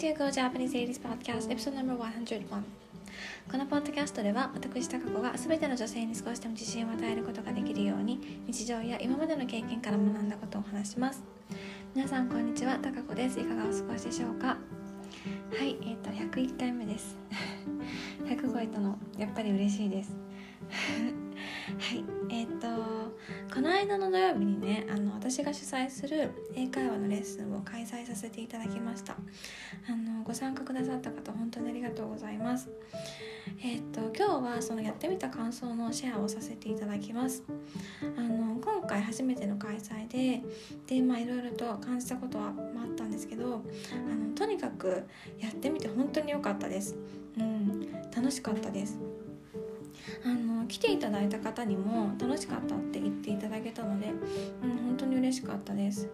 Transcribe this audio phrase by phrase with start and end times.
[0.00, 2.40] to Go Japanese 80s Podcast Episode No.101
[3.52, 11.22] このポッドキャストでは私タカ子が全ての女性に少しでも自信を与えることができるように日常や今までの経験から学んだことを話します。
[11.94, 12.78] 皆さんこんにちは。
[12.78, 13.38] タカ子です。
[13.40, 14.46] いかがお過ごしでしょうか？
[14.46, 14.56] は
[15.62, 17.18] いえっ、ー、と101回目です。
[18.24, 20.16] 100超えたのやっぱり嬉しいです。
[21.80, 22.04] はい。
[22.28, 22.68] えっ、ー、と
[23.52, 29.14] この間の土曜日にねあの私が主催する英会話のレッスンを開催させていただきました。
[29.88, 32.68] あのご参加くださった方本当にありがとうございます。
[33.62, 37.42] えっ、ー、と今日はそのやってみた感想のシェアをさせていただきます。
[38.18, 40.42] あの今回初めての開催で
[40.86, 45.04] でまあいろいろと感じたことはあったんですけどあのとにかく
[45.38, 46.94] やってみて本当に良かったです。
[47.38, 48.98] うん楽しかったです。
[50.24, 54.08] あの来ていただいた方にも楽しかったって言っていただけたので、
[54.62, 56.08] うん、本当に嬉しかったです。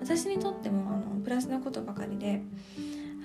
[0.00, 2.42] 私にとってもあのプラスなことばかりで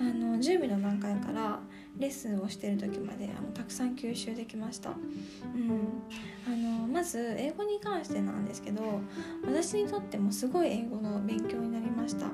[0.00, 1.60] あの準備の段階から
[1.98, 6.02] レッスンをしてる時まであのたくさん吸収できました、うん、
[6.46, 9.00] あのまず英語に関してなんですけど
[9.44, 12.26] 私にとってもすごい英語の勉強になりました。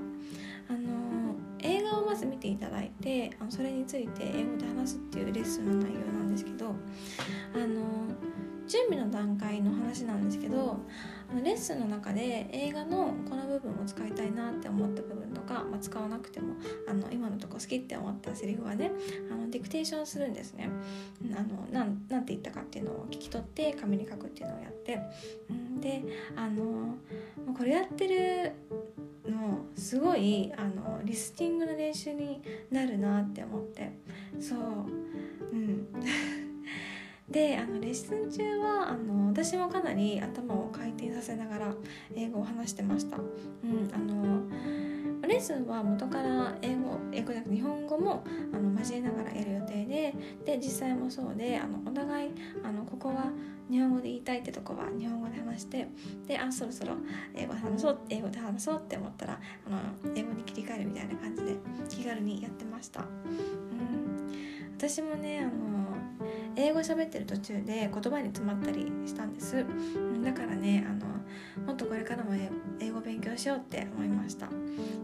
[2.55, 6.73] いただいてあのそれについて英語で話すっていうレッスンの内容なんですけどあ
[7.59, 8.15] の
[8.67, 10.79] 準備の段階の話なんですけど
[11.31, 16.55] あのレッスンの中で映画のこの部分を使いたいなって思った部分とか、まあ、使わなくても
[16.89, 18.91] あの今のとこ好きって思ったセリフはね
[19.31, 20.71] あのディクテーションするんですね。
[21.37, 25.01] あのなんなて言ったかっていうのを聞き取って紙に書くっていうのをやって、
[25.51, 26.03] うん、で
[26.37, 26.97] あの
[27.57, 28.53] これやってる
[29.77, 33.93] すごいあのリスティングの練習になるなって思って。
[34.41, 34.59] そう。
[35.53, 35.89] うん。
[37.29, 41.75] であのレッスン中はあの私もかなり頭を回転させながら
[42.15, 43.17] 英語を話してました。
[43.17, 44.43] うん、あの
[45.27, 50.15] レッスンは元から英語英語じゃなくて日本語もあの交えながらやる予定で
[50.45, 52.31] で実際もそうであのお互い
[52.63, 53.27] あのここは
[53.71, 55.89] 日本語で言いたいってとこは日本語で話して
[56.27, 56.97] であそろそろ
[57.35, 61.57] 英語で話そう英語で話そうって思ったらあの英語に切り替えるみたいな感じで
[61.89, 63.01] 気軽にやってました。
[63.01, 63.09] うん、
[64.77, 66.04] 私もねあの
[66.57, 69.65] 英語喋ってる途中で言葉に詰まったりしたんです。
[70.25, 71.07] だからねあの
[71.67, 72.33] もっとこれからも
[72.81, 74.49] 英語勉強しようって思いました。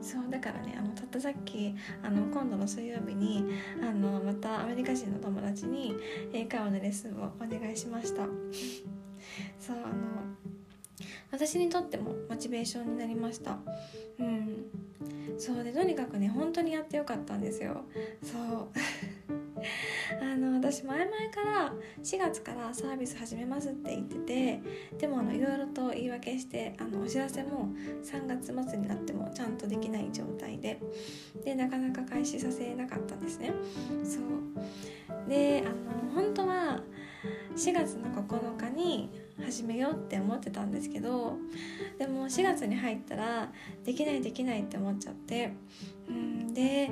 [0.03, 3.45] そうだからねあのたったさっきあの今度の水曜日に
[3.83, 5.95] あのまたアメリカ人の友達に
[6.33, 8.25] 英会話のレッスンをお願いしました。
[9.59, 10.31] そうあの
[11.31, 13.59] 私にとってもモチベーションになりました。
[14.19, 14.67] うん。
[15.39, 17.85] そうでとにかくね本当にやってよかったんですよ。
[18.23, 18.69] そう。
[20.21, 24.63] あの私前々から4月からサービス始めますって言ってて
[24.99, 27.73] でもあのいろいろと言い訳してあのお知らせも
[28.03, 30.81] 3月末になってもちゃんとできない状態で
[31.45, 33.53] でなかなか開始させなかったんですね。
[34.05, 35.29] そう。
[35.29, 36.83] であの本当は
[37.57, 39.11] 4月の9日に
[39.45, 41.37] 始めようって思ってたんですけど
[41.99, 43.51] でも4月に入ったら
[43.85, 45.53] できないできないって思っちゃって
[46.09, 46.91] うんで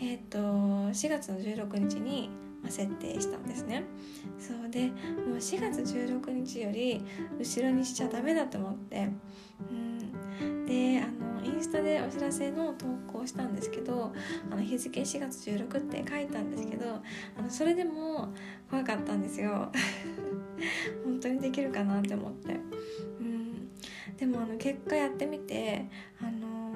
[0.00, 2.30] えっ、と4月の16日に
[2.68, 3.84] 設定したんですね。
[4.38, 7.04] そうでもう4月16日より
[7.38, 9.08] 後ろにしちゃダメだと思って
[9.70, 9.74] う
[10.44, 11.13] んであ
[11.64, 14.12] スタでお知らせの投稿したんですけど
[14.50, 17.00] あの日付4月16って書いたんですけど
[17.38, 18.28] あのそれでも
[18.70, 19.72] 怖かったんですよ。
[21.04, 22.54] 本当にできるかなって思って。
[23.20, 23.70] うん。
[24.16, 25.86] でもあの結果やってみて
[26.20, 26.74] あの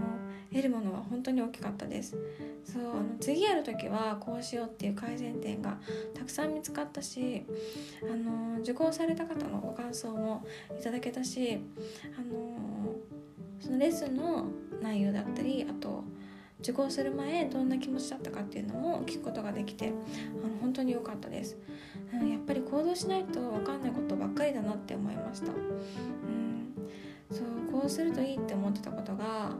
[0.50, 2.16] 得るものは本当に大きかったです。
[2.64, 5.78] そうあの次やる時はこうしようっていう改善点が
[6.14, 7.44] たくさん見つかったし
[8.02, 10.44] あの受講された方のご感想も
[10.78, 11.58] いただけたし
[12.18, 12.94] あの
[13.60, 14.46] そのレッスンの
[14.82, 16.04] 内容だったりあと
[16.60, 19.90] 受講する前どんな気持ちだったかっていうのも聞くことができてあ
[20.48, 21.56] の本当に良かったです、
[22.12, 26.74] うん、やっぱり行動しないと分かんないことばっかりだなって思いました、うん、
[27.30, 29.52] そうこうするといいって思ってたことが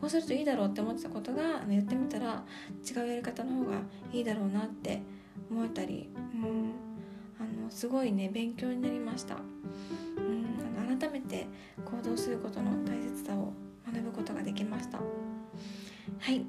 [0.00, 2.44] こうするといいだろうって思ってたことがやってみたら
[2.88, 3.78] 違うやり方の方が
[4.12, 5.02] いいだろうなって
[5.50, 6.72] 思えたり、うん、
[7.40, 9.38] あのすごいね勉強になりました、う
[10.20, 11.46] ん、あの改めて
[11.84, 13.52] 行動することの大切さを
[13.92, 14.98] 学ぶことができました。
[14.98, 16.44] はい。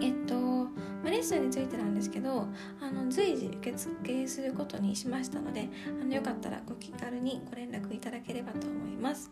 [0.00, 2.46] えっと、まあ、レッスンについてなんですけど
[2.80, 5.68] あの随時受付することにしましたので
[6.00, 9.30] あのよかったらご気軽にご連絡いただければと思います、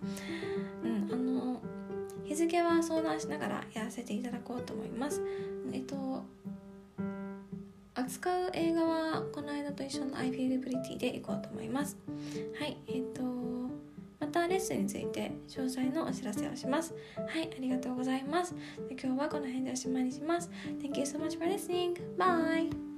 [0.85, 1.61] うん、あの
[2.25, 5.21] 日付は相談しながらやらせていただこうと思います。
[5.73, 6.23] えっと
[7.95, 11.97] 扱う映画はこの間と一緒の I Feel Pretty で行こうと思います。
[12.59, 13.60] はいえっと
[14.31, 16.95] またレッッスンについて詳細のお知らせをします。
[17.17, 18.55] はいありがとうございます。
[18.91, 20.49] 今日はこの辺でおしまいにします。
[20.81, 21.97] Thank you so much for listening.
[22.17, 22.90] Bye.